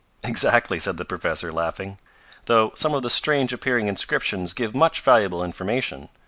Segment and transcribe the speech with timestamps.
[0.23, 1.99] "Exactly," said the professor, laughing.
[2.45, 6.09] "Though some of the strange appearing inscriptions give much valuable information.